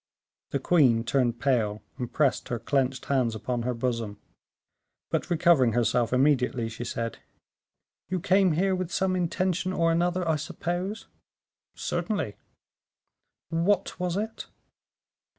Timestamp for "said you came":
6.83-8.53